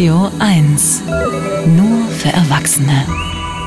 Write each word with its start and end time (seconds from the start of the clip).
Radio 0.00 0.30
1. 0.38 1.02
Nur 1.76 2.08
für 2.08 2.30
Erwachsene. 2.30 3.04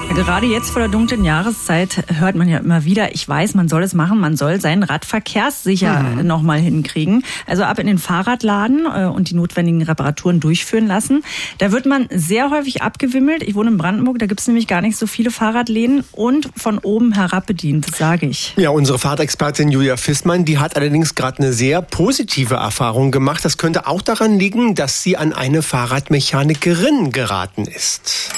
Gerade 0.09 0.45
jetzt 0.45 0.69
vor 0.69 0.79
der 0.79 0.89
dunklen 0.89 1.25
Jahreszeit 1.25 2.05
hört 2.19 2.35
man 2.35 2.47
ja 2.47 2.59
immer 2.59 2.85
wieder, 2.85 3.13
ich 3.13 3.27
weiß, 3.27 3.55
man 3.55 3.67
soll 3.67 3.83
es 3.83 3.93
machen, 3.93 4.19
man 4.19 4.37
soll 4.37 4.61
seinen 4.61 4.83
Radverkehrssicher 4.83 5.99
mhm. 5.99 6.27
nochmal 6.27 6.59
hinkriegen. 6.59 7.23
Also 7.45 7.63
ab 7.63 7.79
in 7.79 7.87
den 7.87 7.97
Fahrradladen 7.97 8.85
äh, 8.85 9.05
und 9.05 9.29
die 9.29 9.35
notwendigen 9.35 9.81
Reparaturen 9.81 10.39
durchführen 10.39 10.87
lassen. 10.87 11.23
Da 11.57 11.71
wird 11.71 11.85
man 11.85 12.07
sehr 12.09 12.51
häufig 12.51 12.81
abgewimmelt. 12.81 13.43
Ich 13.43 13.55
wohne 13.55 13.71
in 13.71 13.77
Brandenburg, 13.77 14.19
da 14.19 14.27
gibt 14.27 14.39
es 14.39 14.47
nämlich 14.47 14.67
gar 14.67 14.81
nicht 14.81 14.97
so 14.97 15.07
viele 15.07 15.31
Fahrradläden 15.31 16.03
und 16.11 16.49
von 16.55 16.77
oben 16.77 17.13
herab 17.13 17.47
bedient, 17.47 17.93
sage 17.95 18.27
ich. 18.27 18.53
Ja, 18.55 18.69
unsere 18.69 18.99
Fahrtexpertin 18.99 19.71
Julia 19.71 19.97
Fissmann, 19.97 20.45
die 20.45 20.57
hat 20.57 20.75
allerdings 20.77 21.15
gerade 21.15 21.39
eine 21.39 21.53
sehr 21.53 21.81
positive 21.81 22.55
Erfahrung 22.55 23.11
gemacht. 23.11 23.43
Das 23.43 23.57
könnte 23.57 23.87
auch 23.87 24.01
daran 24.01 24.39
liegen, 24.39 24.75
dass 24.75 25.03
sie 25.03 25.17
an 25.17 25.33
eine 25.33 25.61
Fahrradmechanikerin 25.61 27.11
geraten 27.11 27.65
ist. 27.65 28.31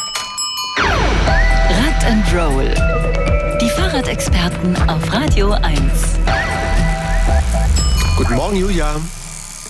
And 2.07 2.23
Roll. 2.35 2.71
Die 3.59 3.69
Fahrradexperten 3.69 4.77
auf 4.87 5.11
Radio 5.11 5.53
1. 5.53 5.81
Guten 8.15 8.35
Morgen, 8.35 8.55
Julia. 8.57 8.95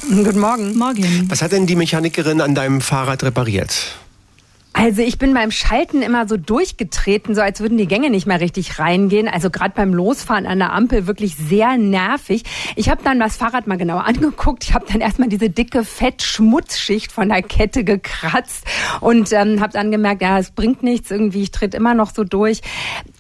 Guten 0.09 0.39
Morgen. 0.39 0.77
Morgen. 0.77 1.29
Was 1.29 1.41
hat 1.41 1.53
denn 1.53 1.65
die 1.65 1.77
Mechanikerin 1.77 2.41
an 2.41 2.53
deinem 2.53 2.81
Fahrrad 2.81 3.23
repariert? 3.23 3.95
Also 4.77 5.01
ich 5.01 5.17
bin 5.17 5.33
beim 5.33 5.51
Schalten 5.51 6.01
immer 6.01 6.27
so 6.27 6.35
durchgetreten, 6.35 7.33
so 7.33 7.39
als 7.39 7.61
würden 7.61 7.77
die 7.77 7.87
Gänge 7.87 8.09
nicht 8.09 8.27
mehr 8.27 8.41
richtig 8.41 8.77
reingehen. 8.77 9.29
Also 9.29 9.49
gerade 9.49 9.73
beim 9.73 9.93
Losfahren 9.93 10.45
an 10.45 10.59
der 10.59 10.73
Ampel 10.73 11.07
wirklich 11.07 11.37
sehr 11.37 11.77
nervig. 11.77 12.43
Ich 12.75 12.89
habe 12.89 13.01
dann 13.01 13.17
das 13.17 13.37
Fahrrad 13.37 13.67
mal 13.67 13.77
genauer 13.77 14.03
angeguckt. 14.05 14.65
Ich 14.65 14.73
habe 14.73 14.85
dann 14.91 14.99
erstmal 14.99 15.29
diese 15.29 15.49
dicke 15.49 15.85
Fettschmutzschicht 15.85 17.13
von 17.13 17.29
der 17.29 17.41
Kette 17.41 17.85
gekratzt 17.85 18.65
und 18.99 19.31
ähm, 19.31 19.61
habe 19.61 19.71
dann 19.71 19.91
gemerkt, 19.91 20.21
ja, 20.21 20.39
es 20.39 20.51
bringt 20.51 20.83
nichts 20.83 21.09
irgendwie. 21.09 21.43
Ich 21.43 21.51
trete 21.51 21.77
immer 21.77 21.93
noch 21.93 22.13
so 22.13 22.25
durch. 22.25 22.59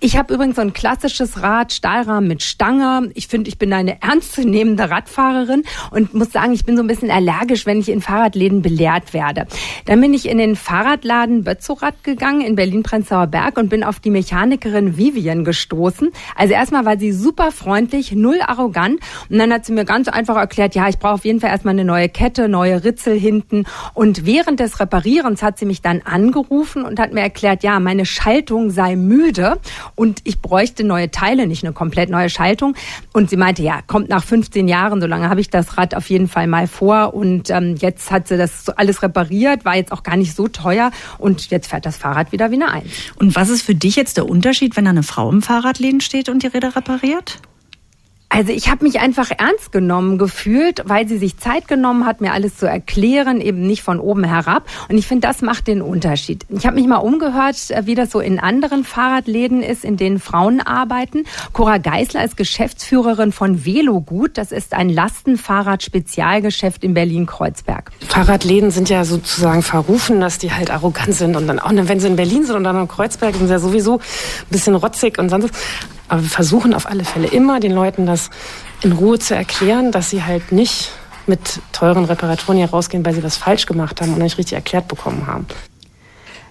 Ich 0.01 0.17
habe 0.17 0.33
übrigens 0.33 0.57
so 0.57 0.61
ein 0.61 0.73
klassisches 0.73 1.41
Rad, 1.41 1.71
Stahlrahmen 1.71 2.27
mit 2.27 2.43
Stange. 2.43 3.11
Ich 3.13 3.29
finde, 3.29 3.47
ich 3.47 3.57
bin 3.57 3.71
eine 3.71 4.01
ernstzunehmende 4.01 4.89
Radfahrerin 4.89 5.63
und 5.91 6.13
muss 6.13 6.33
sagen, 6.33 6.51
ich 6.51 6.65
bin 6.65 6.75
so 6.75 6.83
ein 6.83 6.87
bisschen 6.87 7.11
allergisch, 7.11 7.65
wenn 7.65 7.79
ich 7.79 7.87
in 7.87 8.01
Fahrradläden 8.01 8.61
belehrt 8.61 9.13
werde. 9.13 9.47
Dann 9.85 10.01
bin 10.01 10.13
ich 10.13 10.27
in 10.27 10.37
den 10.37 10.57
Fahrradladen 10.57 11.44
Bötzorat 11.45 12.03
gegangen 12.03 12.41
in 12.41 12.57
Berlin-Prenzlauer 12.57 13.27
Berg 13.27 13.57
und 13.57 13.69
bin 13.69 13.85
auf 13.85 14.01
die 14.01 14.09
Mechanikerin 14.09 14.97
Vivian 14.97 15.45
gestoßen. 15.45 16.11
Also 16.35 16.53
erstmal 16.53 16.83
war 16.83 16.99
sie 16.99 17.13
super 17.13 17.51
freundlich, 17.51 18.11
null 18.11 18.39
arrogant. 18.45 18.99
Und 19.29 19.37
dann 19.37 19.53
hat 19.53 19.65
sie 19.65 19.71
mir 19.71 19.85
ganz 19.85 20.09
einfach 20.09 20.35
erklärt, 20.35 20.75
ja, 20.75 20.89
ich 20.89 20.99
brauche 20.99 21.13
auf 21.13 21.25
jeden 21.25 21.39
Fall 21.39 21.51
erstmal 21.51 21.75
eine 21.75 21.85
neue 21.85 22.09
Kette, 22.09 22.49
neue 22.49 22.83
Ritzel 22.83 23.17
hinten. 23.17 23.65
Und 23.93 24.25
während 24.25 24.59
des 24.59 24.81
Reparierens 24.81 25.41
hat 25.41 25.57
sie 25.57 25.65
mich 25.65 25.81
dann 25.81 26.01
angerufen 26.01 26.83
und 26.83 26.99
hat 26.99 27.13
mir 27.13 27.21
erklärt, 27.21 27.63
ja, 27.63 27.79
meine 27.79 28.05
Schaltung 28.05 28.71
sei 28.71 28.97
müde 28.97 29.59
und 29.95 30.19
ich 30.23 30.41
bräuchte 30.41 30.83
neue 30.83 31.11
Teile, 31.11 31.47
nicht 31.47 31.63
eine 31.63 31.73
komplett 31.73 32.09
neue 32.09 32.29
Schaltung. 32.29 32.75
Und 33.13 33.29
sie 33.29 33.37
meinte, 33.37 33.63
ja, 33.63 33.79
kommt 33.85 34.09
nach 34.09 34.23
15 34.23 34.67
Jahren, 34.67 34.99
so 34.99 35.07
lange 35.07 35.29
habe 35.29 35.39
ich 35.39 35.49
das 35.49 35.77
Rad 35.77 35.95
auf 35.95 36.09
jeden 36.09 36.27
Fall 36.27 36.47
mal 36.47 36.67
vor. 36.67 37.13
Und 37.13 37.49
ähm, 37.51 37.75
jetzt 37.77 38.11
hat 38.11 38.27
sie 38.27 38.37
das 38.37 38.69
alles 38.69 39.03
repariert, 39.03 39.65
war 39.65 39.75
jetzt 39.75 39.91
auch 39.91 40.03
gar 40.03 40.17
nicht 40.17 40.35
so 40.35 40.47
teuer. 40.47 40.91
Und 41.17 41.34
und 41.35 41.51
jetzt 41.51 41.67
fährt 41.67 41.85
das 41.85 41.97
Fahrrad 41.97 42.31
wieder 42.31 42.51
wie 42.51 42.55
eine 42.55 42.71
Eins. 42.71 42.89
Und 43.19 43.35
was 43.35 43.49
ist 43.49 43.61
für 43.61 43.75
dich 43.75 43.95
jetzt 43.95 44.17
der 44.17 44.27
Unterschied, 44.27 44.75
wenn 44.77 44.85
da 44.85 44.91
eine 44.91 45.03
Frau 45.03 45.29
im 45.29 45.41
Fahrradläden 45.41 46.01
steht 46.01 46.29
und 46.29 46.43
die 46.43 46.47
Räder 46.47 46.75
repariert? 46.75 47.39
Also 48.35 48.51
ich 48.51 48.69
habe 48.69 48.83
mich 48.83 48.99
einfach 48.99 49.31
ernst 49.31 49.71
genommen 49.71 50.17
gefühlt, 50.17 50.81
weil 50.83 51.07
sie 51.07 51.17
sich 51.17 51.37
Zeit 51.37 51.69
genommen 51.69 52.05
hat, 52.05 52.19
mir 52.19 52.33
alles 52.33 52.57
zu 52.57 52.65
erklären, 52.65 53.39
eben 53.39 53.65
nicht 53.65 53.81
von 53.81 53.97
oben 53.97 54.25
herab. 54.25 54.67
Und 54.89 54.97
ich 54.97 55.07
finde, 55.07 55.25
das 55.25 55.41
macht 55.41 55.67
den 55.67 55.81
Unterschied. 55.81 56.45
Ich 56.49 56.65
habe 56.65 56.75
mich 56.75 56.85
mal 56.85 56.97
umgehört, 56.97 57.71
äh, 57.71 57.83
wie 57.85 57.95
das 57.95 58.11
so 58.11 58.19
in 58.19 58.37
anderen 58.37 58.83
Fahrradläden 58.83 59.63
ist, 59.63 59.85
in 59.85 59.95
denen 59.95 60.19
Frauen 60.19 60.59
arbeiten. 60.59 61.23
Cora 61.53 61.77
Geisler 61.77 62.25
ist 62.25 62.35
Geschäftsführerin 62.35 63.31
von 63.31 63.65
Velogut. 63.65 64.37
Das 64.37 64.51
ist 64.51 64.73
ein 64.73 64.89
Lastenfahrrad-Spezialgeschäft 64.89 66.83
in 66.83 66.93
Berlin-Kreuzberg. 66.93 67.91
Fahrradläden 68.05 68.69
sind 68.69 68.89
ja 68.89 69.05
sozusagen 69.05 69.61
verrufen, 69.61 70.19
dass 70.19 70.39
die 70.39 70.51
halt 70.51 70.71
arrogant 70.71 71.13
sind. 71.13 71.37
Und 71.37 71.47
dann 71.47 71.59
auch, 71.59 71.71
wenn 71.73 72.01
sie 72.01 72.07
in 72.07 72.17
Berlin 72.17 72.43
sind 72.43 72.57
und 72.57 72.65
dann 72.65 72.75
in 72.75 72.89
Kreuzberg 72.89 73.33
sind 73.35 73.47
sie 73.47 73.53
ja 73.53 73.59
sowieso 73.59 73.99
ein 73.99 74.49
bisschen 74.49 74.75
rotzig 74.75 75.19
und 75.19 75.29
sonst. 75.29 75.51
Aber 76.07 76.21
wir 76.21 76.29
versuchen 76.29 76.73
auf 76.73 76.87
alle 76.87 77.03
Fälle 77.03 77.27
immer 77.27 77.59
den 77.59 77.71
Leuten 77.71 78.05
das 78.05 78.29
in 78.81 78.91
Ruhe 78.91 79.19
zu 79.19 79.35
erklären, 79.35 79.91
dass 79.91 80.09
sie 80.09 80.23
halt 80.23 80.51
nicht 80.51 80.91
mit 81.27 81.59
teuren 81.71 82.05
Reparaturen 82.05 82.57
hier 82.57 82.69
rausgehen, 82.69 83.05
weil 83.05 83.13
sie 83.13 83.23
was 83.23 83.37
falsch 83.37 83.65
gemacht 83.65 84.01
haben 84.01 84.13
und 84.13 84.19
nicht 84.19 84.37
richtig 84.37 84.53
erklärt 84.53 84.87
bekommen 84.87 85.25
haben. 85.27 85.47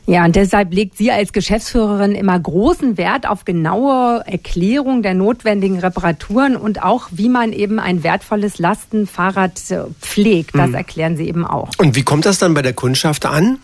Ja, 0.06 0.24
und 0.26 0.36
deshalb 0.36 0.74
legt 0.74 0.98
sie 0.98 1.10
als 1.10 1.32
Geschäftsführerin 1.32 2.14
immer 2.14 2.38
großen 2.38 2.98
Wert 2.98 3.26
auf 3.26 3.46
genaue 3.46 4.22
Erklärung 4.26 5.02
der 5.02 5.14
notwendigen 5.14 5.78
Reparaturen 5.78 6.56
und 6.56 6.82
auch, 6.82 7.08
wie 7.10 7.30
man 7.30 7.52
eben 7.52 7.78
ein 7.78 8.02
wertvolles 8.02 8.58
Lastenfahrrad 8.58 9.70
äh, 9.70 9.84
pflegt. 10.02 10.54
Das 10.54 10.66
hm. 10.66 10.74
erklären 10.74 11.16
sie 11.16 11.26
eben 11.26 11.46
auch. 11.46 11.70
Und 11.78 11.96
wie 11.96 12.02
kommt 12.02 12.26
das 12.26 12.38
dann 12.38 12.52
bei 12.52 12.60
der 12.60 12.74
Kundschaft 12.74 13.24
an? 13.24 13.58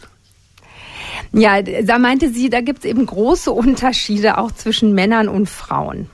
Ja, 1.32 1.62
da 1.62 1.98
meinte 1.98 2.32
sie, 2.32 2.50
da 2.50 2.60
gibt 2.60 2.80
es 2.80 2.84
eben 2.84 3.06
große 3.06 3.50
Unterschiede 3.50 4.38
auch 4.38 4.52
zwischen 4.52 4.94
Männern 4.94 5.28
und 5.28 5.48
Frauen. 5.48 6.08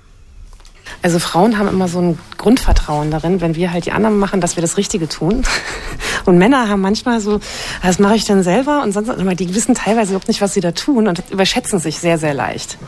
Also 1.03 1.19
Frauen 1.19 1.59
haben 1.59 1.69
immer 1.69 1.89
so 1.89 2.01
ein 2.01 2.19
Grundvertrauen 2.37 3.11
darin, 3.11 3.41
wenn 3.41 3.55
wir 3.57 3.73
halt 3.73 3.87
die 3.87 3.93
anderen 3.93 4.19
machen, 4.19 4.41
dass 4.41 4.57
wir 4.57 4.61
das 4.61 4.77
Richtige 4.77 5.09
tun. 5.09 5.43
Und 6.27 6.39
Männer 6.39 6.69
haben 6.69 6.81
manchmal 6.81 7.21
so, 7.21 7.41
das 7.83 7.99
mache 7.99 8.17
ich 8.17 8.25
dann 8.25 8.43
selber 8.43 8.83
und 8.83 8.91
sonst 8.91 9.09
die 9.39 9.55
wissen 9.55 9.77
teilweise 9.77 10.11
überhaupt 10.11 10.27
nicht, 10.27 10.41
was 10.41 10.55
sie 10.55 10.61
da 10.61 10.73
tun 10.73 11.07
und 11.07 11.23
überschätzen 11.31 11.79
sich 11.79 12.01
sehr, 12.01 12.19
sehr 12.19 12.35
leicht. 12.35 12.79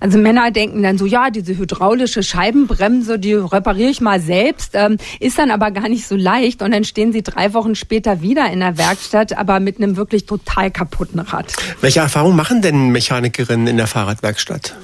Also 0.00 0.18
Männer 0.18 0.50
denken 0.50 0.82
dann 0.82 0.98
so, 0.98 1.06
ja, 1.06 1.30
diese 1.30 1.56
hydraulische 1.56 2.22
Scheibenbremse, 2.22 3.18
die 3.18 3.34
repariere 3.34 3.90
ich 3.90 4.00
mal 4.00 4.20
selbst, 4.20 4.70
ähm, 4.74 4.98
ist 5.20 5.38
dann 5.38 5.50
aber 5.50 5.70
gar 5.70 5.88
nicht 5.88 6.06
so 6.06 6.16
leicht. 6.16 6.62
Und 6.62 6.72
dann 6.72 6.84
stehen 6.84 7.12
sie 7.12 7.22
drei 7.22 7.54
Wochen 7.54 7.74
später 7.74 8.22
wieder 8.22 8.50
in 8.50 8.60
der 8.60 8.78
Werkstatt, 8.78 9.36
aber 9.36 9.60
mit 9.60 9.78
einem 9.78 9.96
wirklich 9.96 10.26
total 10.26 10.70
kaputten 10.70 11.20
Rad. 11.20 11.54
Welche 11.80 12.00
Erfahrungen 12.00 12.36
machen 12.36 12.62
denn 12.62 12.90
Mechanikerinnen 12.90 13.66
in 13.66 13.76
der 13.76 13.86
Fahrradwerkstatt? 13.86 14.76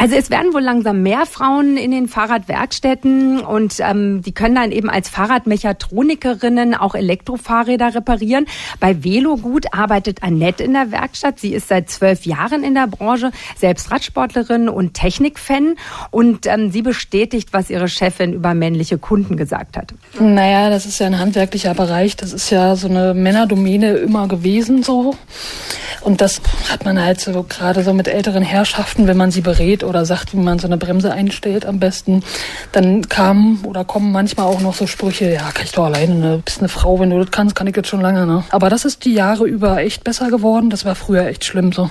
Also 0.00 0.14
es 0.14 0.30
werden 0.30 0.54
wohl 0.54 0.62
langsam 0.62 1.02
mehr 1.02 1.26
Frauen 1.26 1.76
in 1.76 1.90
den 1.90 2.06
Fahrradwerkstätten 2.06 3.40
und 3.40 3.78
ähm, 3.80 4.22
die 4.22 4.30
können 4.30 4.54
dann 4.54 4.70
eben 4.70 4.88
als 4.88 5.08
Fahrradmechatronikerinnen 5.08 6.76
auch 6.76 6.94
Elektrofahrräder 6.94 7.96
reparieren. 7.96 8.46
Bei 8.78 9.02
Velogut 9.02 9.74
arbeitet 9.74 10.22
Annette 10.22 10.62
in 10.62 10.74
der 10.74 10.92
Werkstatt. 10.92 11.40
Sie 11.40 11.52
ist 11.52 11.66
seit 11.66 11.90
zwölf 11.90 12.26
Jahren 12.26 12.62
in 12.62 12.74
der 12.74 12.86
Branche, 12.86 13.32
selbst 13.56 13.90
Radsportlerin 13.90 14.68
und 14.68 14.94
Technikfan 14.94 15.74
und 16.12 16.46
ähm, 16.46 16.70
sie 16.70 16.82
bestätigt, 16.82 17.48
was 17.50 17.68
ihre 17.68 17.88
Chefin 17.88 18.34
über 18.34 18.54
männliche 18.54 18.98
Kunden 18.98 19.36
gesagt 19.36 19.76
hat. 19.76 19.94
Naja, 20.20 20.70
das 20.70 20.86
ist 20.86 21.00
ja 21.00 21.08
ein 21.08 21.18
handwerklicher 21.18 21.74
Bereich. 21.74 22.14
Das 22.14 22.32
ist 22.32 22.50
ja 22.50 22.76
so 22.76 22.86
eine 22.86 23.14
Männerdomäne 23.14 23.94
immer 23.94 24.28
gewesen 24.28 24.84
so. 24.84 25.16
Und 26.00 26.20
das 26.20 26.40
hat 26.70 26.84
man 26.84 27.02
halt 27.02 27.20
so 27.20 27.42
gerade 27.42 27.82
so 27.82 27.92
mit 27.92 28.08
älteren 28.08 28.42
Herrschaften, 28.42 29.06
wenn 29.06 29.16
man 29.16 29.30
sie 29.30 29.40
berät 29.40 29.84
oder 29.84 30.04
sagt, 30.04 30.32
wie 30.32 30.38
man 30.38 30.58
so 30.58 30.66
eine 30.66 30.76
Bremse 30.76 31.12
einstellt 31.12 31.66
am 31.66 31.78
besten, 31.78 32.22
dann 32.72 33.08
kamen 33.08 33.64
oder 33.64 33.84
kommen 33.84 34.12
manchmal 34.12 34.46
auch 34.46 34.60
noch 34.60 34.74
so 34.74 34.86
Sprüche, 34.86 35.32
ja, 35.32 35.50
kann 35.52 35.64
ich 35.64 35.72
doch 35.72 35.84
alleine, 35.84 36.14
ne? 36.14 36.42
bist 36.44 36.60
eine 36.60 36.68
Frau, 36.68 37.00
wenn 37.00 37.10
du 37.10 37.18
das 37.18 37.30
kannst, 37.30 37.54
kann 37.54 37.66
ich 37.66 37.76
jetzt 37.76 37.88
schon 37.88 38.00
lange. 38.00 38.26
Ne? 38.26 38.44
Aber 38.50 38.70
das 38.70 38.84
ist 38.84 39.04
die 39.04 39.12
Jahre 39.12 39.46
über 39.46 39.78
echt 39.78 40.04
besser 40.04 40.30
geworden. 40.30 40.70
Das 40.70 40.84
war 40.84 40.94
früher 40.94 41.26
echt 41.26 41.44
schlimm 41.44 41.72
so. 41.72 41.90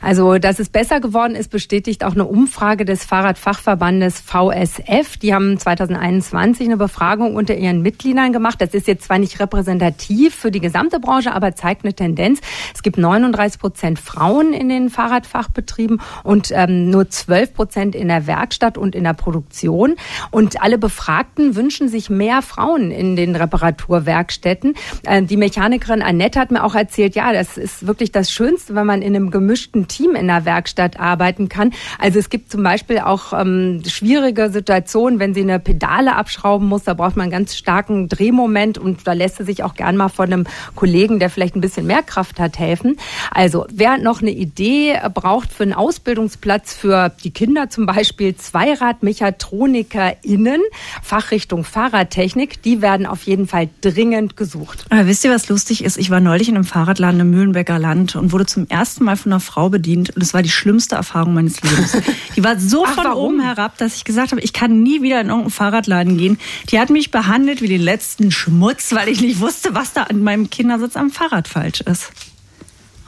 Also, 0.00 0.38
dass 0.38 0.58
es 0.58 0.68
besser 0.68 1.00
geworden 1.00 1.34
ist, 1.34 1.50
bestätigt 1.50 2.04
auch 2.04 2.12
eine 2.12 2.24
Umfrage 2.24 2.84
des 2.84 3.04
Fahrradfachverbandes 3.04 4.20
VSF. 4.20 5.16
Die 5.16 5.34
haben 5.34 5.58
2021 5.58 6.66
eine 6.66 6.76
Befragung 6.76 7.34
unter 7.34 7.56
ihren 7.56 7.82
Mitgliedern 7.82 8.32
gemacht. 8.32 8.60
Das 8.60 8.74
ist 8.74 8.86
jetzt 8.86 9.04
zwar 9.04 9.18
nicht 9.18 9.40
repräsentativ 9.40 10.34
für 10.34 10.50
die 10.50 10.60
gesamte 10.60 11.00
Branche, 11.00 11.32
aber 11.32 11.54
zeigt 11.54 11.84
eine 11.84 11.94
Tendenz. 11.94 12.40
Es 12.74 12.82
gibt 12.82 12.98
39 12.98 13.60
Prozent 13.60 13.98
Frauen 13.98 14.52
in 14.52 14.68
den 14.68 14.90
Fahrradfachbetrieben 14.90 16.00
und 16.22 16.52
ähm, 16.52 16.90
nur 16.90 17.08
12 17.08 17.54
Prozent 17.54 17.94
in 17.94 18.08
der 18.08 18.26
Werkstatt 18.26 18.78
und 18.78 18.94
in 18.94 19.04
der 19.04 19.14
Produktion. 19.14 19.96
Und 20.30 20.62
alle 20.62 20.78
Befragten 20.78 21.56
wünschen 21.56 21.88
sich 21.88 22.10
mehr 22.10 22.42
Frauen 22.42 22.90
in 22.90 23.16
den 23.16 23.34
Reparaturwerkstätten. 23.34 24.74
Äh, 25.04 25.22
die 25.22 25.36
Mechanikerin 25.36 26.02
Annette 26.02 26.38
hat 26.38 26.50
mir 26.50 26.62
auch 26.64 26.74
erzählt, 26.74 27.14
ja, 27.14 27.32
das 27.32 27.56
ist 27.56 27.86
wirklich 27.86 28.12
das 28.12 28.30
Schönste, 28.30 28.74
wenn 28.74 28.86
man 28.86 29.02
in 29.02 29.16
einem 29.16 29.30
gemischten 29.30 29.87
Team 29.88 30.14
in 30.14 30.28
der 30.28 30.44
Werkstatt 30.44 31.00
arbeiten 31.00 31.48
kann. 31.48 31.72
Also 31.98 32.18
es 32.18 32.28
gibt 32.30 32.50
zum 32.50 32.62
Beispiel 32.62 32.98
auch 32.98 33.32
ähm, 33.32 33.82
schwierige 33.86 34.50
Situationen, 34.50 35.18
wenn 35.18 35.32
sie 35.34 35.40
eine 35.40 35.58
Pedale 35.58 36.16
abschrauben 36.16 36.68
muss, 36.68 36.84
da 36.84 36.94
braucht 36.94 37.16
man 37.16 37.24
einen 37.24 37.32
ganz 37.32 37.56
starken 37.56 38.08
Drehmoment 38.08 38.78
und 38.78 39.06
da 39.06 39.12
lässt 39.12 39.36
sie 39.38 39.44
sich 39.44 39.64
auch 39.64 39.74
gern 39.74 39.96
mal 39.96 40.08
von 40.08 40.32
einem 40.32 40.46
Kollegen, 40.74 41.18
der 41.18 41.28
vielleicht 41.30 41.56
ein 41.56 41.60
bisschen 41.60 41.86
mehr 41.86 42.02
Kraft 42.02 42.38
hat, 42.38 42.58
helfen. 42.58 42.96
Also 43.30 43.66
wer 43.72 43.98
noch 43.98 44.22
eine 44.22 44.30
Idee 44.30 44.98
braucht 45.14 45.52
für 45.52 45.64
einen 45.64 45.74
Ausbildungsplatz 45.74 46.74
für 46.74 47.12
die 47.24 47.30
Kinder 47.30 47.70
zum 47.70 47.86
Beispiel, 47.86 48.36
ZweiradmechatronikerInnen, 48.36 50.60
Fachrichtung 51.02 51.64
Fahrradtechnik, 51.64 52.62
die 52.62 52.82
werden 52.82 53.06
auf 53.06 53.22
jeden 53.24 53.46
Fall 53.46 53.70
dringend 53.80 54.36
gesucht. 54.36 54.84
Aber 54.90 55.06
wisst 55.06 55.24
ihr, 55.24 55.30
was 55.30 55.48
lustig 55.48 55.84
ist? 55.84 55.96
Ich 55.96 56.10
war 56.10 56.20
neulich 56.20 56.48
in 56.48 56.56
einem 56.56 56.64
Fahrradladen 56.64 57.20
im 57.20 57.30
Mühlenbecker 57.30 57.78
Land 57.78 58.16
und 58.16 58.32
wurde 58.32 58.46
zum 58.46 58.66
ersten 58.68 59.04
Mal 59.04 59.16
von 59.16 59.32
einer 59.32 59.40
Frau 59.40 59.67
bedient 59.70 60.10
und 60.10 60.22
es 60.22 60.34
war 60.34 60.42
die 60.42 60.50
schlimmste 60.50 60.94
Erfahrung 60.96 61.34
meines 61.34 61.60
Lebens. 61.62 61.96
Die 62.36 62.44
war 62.44 62.58
so 62.58 62.84
Ach, 62.86 62.94
von 62.94 63.04
warum? 63.04 63.34
oben 63.34 63.40
herab, 63.40 63.78
dass 63.78 63.96
ich 63.96 64.04
gesagt 64.04 64.30
habe, 64.30 64.40
ich 64.40 64.52
kann 64.52 64.82
nie 64.82 65.02
wieder 65.02 65.20
in 65.20 65.26
irgendeinen 65.28 65.50
Fahrradladen 65.50 66.16
gehen. 66.16 66.38
Die 66.70 66.78
hat 66.78 66.90
mich 66.90 67.10
behandelt 67.10 67.62
wie 67.62 67.68
den 67.68 67.80
letzten 67.80 68.30
Schmutz, 68.30 68.92
weil 68.92 69.08
ich 69.08 69.20
nicht 69.20 69.40
wusste, 69.40 69.74
was 69.74 69.92
da 69.92 70.04
an 70.04 70.22
meinem 70.22 70.50
Kindersitz 70.50 70.96
am 70.96 71.10
Fahrrad 71.10 71.48
falsch 71.48 71.80
ist. 71.80 72.12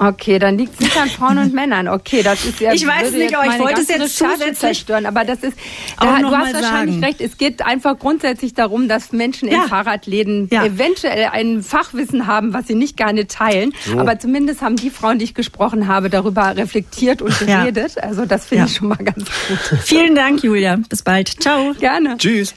Okay, 0.02 0.38
dann 0.38 0.56
liegt 0.56 0.72
es 0.72 0.80
nicht 0.80 0.96
an 0.96 1.10
Frauen 1.10 1.36
und 1.36 1.52
Männern. 1.52 1.86
Okay, 1.86 2.22
das 2.22 2.42
ist 2.46 2.58
ja. 2.58 2.72
Ich 2.72 2.86
weiß 2.86 3.12
nicht, 3.12 3.36
aber 3.36 3.52
ich 3.52 3.58
wollte 3.58 3.82
es 3.82 3.88
jetzt 3.88 4.16
zusätzlich 4.16 4.58
zerstören. 4.58 5.04
Aber 5.04 5.26
das 5.26 5.40
ist, 5.40 5.58
da, 5.98 6.18
du 6.20 6.30
hast 6.34 6.54
wahrscheinlich 6.54 6.94
sagen. 6.94 7.04
recht. 7.04 7.20
Es 7.20 7.36
geht 7.36 7.60
einfach 7.60 7.98
grundsätzlich 7.98 8.54
darum, 8.54 8.88
dass 8.88 9.12
Menschen 9.12 9.50
ja. 9.50 9.64
in 9.64 9.68
Fahrradläden 9.68 10.48
ja. 10.50 10.64
eventuell 10.64 11.26
ein 11.26 11.62
Fachwissen 11.62 12.26
haben, 12.26 12.54
was 12.54 12.66
sie 12.66 12.76
nicht 12.76 12.96
gerne 12.96 13.26
teilen. 13.26 13.74
So. 13.84 13.98
Aber 13.98 14.18
zumindest 14.18 14.62
haben 14.62 14.76
die 14.76 14.88
Frauen, 14.88 15.18
die 15.18 15.24
ich 15.26 15.34
gesprochen 15.34 15.86
habe, 15.86 16.08
darüber 16.08 16.56
reflektiert 16.56 17.20
und 17.20 17.38
geredet. 17.38 17.96
Ja. 17.96 18.02
Also 18.04 18.24
das 18.24 18.46
finde 18.46 18.64
ich 18.68 18.76
schon 18.76 18.88
mal 18.88 18.96
ganz 18.96 19.26
gut. 19.48 19.80
Vielen 19.84 20.14
Dank, 20.14 20.42
Julia. 20.42 20.78
Bis 20.88 21.02
bald. 21.02 21.42
Ciao. 21.42 21.74
Gerne. 21.78 22.16
Tschüss. 22.16 22.54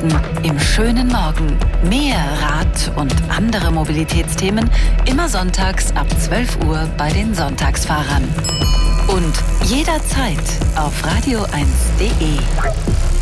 Experten 0.00 0.44
im 0.44 0.58
schönen 0.58 1.08
Morgen. 1.08 1.58
Mehr 1.88 2.18
Rad 2.40 2.92
und 2.96 3.14
andere 3.28 3.70
Mobilitätsthemen 3.70 4.70
immer 5.06 5.28
sonntags 5.28 5.94
ab 5.94 6.06
12 6.18 6.58
Uhr 6.66 6.88
bei 6.96 7.10
den 7.10 7.34
Sonntagsfahrern. 7.34 8.24
Und 9.08 9.68
jederzeit 9.68 10.38
auf 10.76 11.04
radio1.de. 11.04 13.19